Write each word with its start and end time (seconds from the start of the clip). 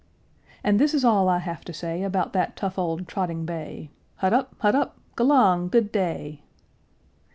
And 0.63 0.79
this 0.79 0.95
is 0.95 1.05
all 1.05 1.29
I 1.29 1.37
have 1.37 1.63
to 1.63 1.71
say 1.73 2.01
About 2.01 2.33
that 2.33 2.55
tough 2.55 2.79
old 2.79 3.07
trotting 3.07 3.45
bay. 3.45 3.91
Huddup! 4.19 4.47
Huddup! 4.59 4.93
G'lang! 5.15 5.69
Good 5.69 5.91
day! 5.91 6.41